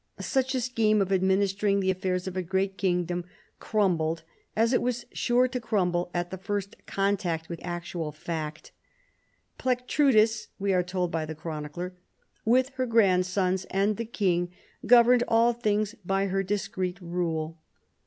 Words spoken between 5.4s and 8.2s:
to crumble, at the first contact with actual